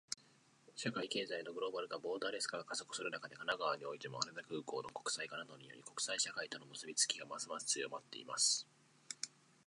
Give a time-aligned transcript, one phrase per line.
[0.75, 8.67] 社会・経済のグローバル化、ボーダレス化が加速する中で、神奈川においても、羽田空港の国際化などにより、国際社会との結びつきがますます強まっています。